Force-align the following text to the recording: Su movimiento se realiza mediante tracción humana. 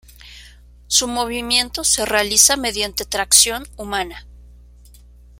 Su 0.87 1.07
movimiento 1.07 1.83
se 1.83 2.07
realiza 2.07 2.57
mediante 2.57 3.05
tracción 3.05 3.67
humana. 3.77 4.25